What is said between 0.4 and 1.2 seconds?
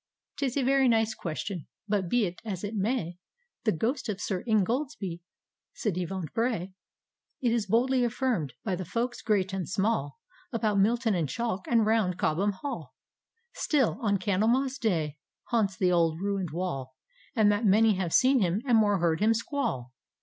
a very nice